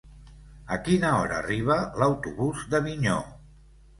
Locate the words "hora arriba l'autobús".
1.17-2.63